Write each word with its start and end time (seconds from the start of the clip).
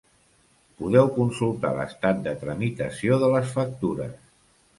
'Podeu 0.77 1.11
consultar 1.17 1.73
l'estat 1.81 2.23
de 2.29 2.33
tramitació 2.45 3.19
de 3.27 3.31
les 3.37 3.53
factures'. 3.61 4.19